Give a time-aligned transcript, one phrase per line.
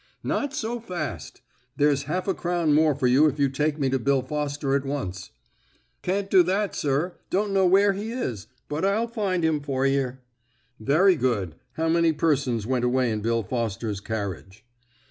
[0.23, 1.41] "Not so fast.
[1.77, 4.83] There's half a crown more for you if you take me to Bill Foster at
[4.83, 5.29] once."
[6.01, 10.19] "Can't do that, sir; don't know where he is; but I'll find 'im for yer."
[10.79, 11.53] "Very good.
[11.73, 14.65] How many persons went away in Bill Foster's carriage?"